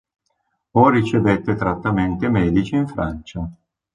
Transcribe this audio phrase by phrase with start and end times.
[0.73, 3.47] O Ricevette trattamenti medici in Francia.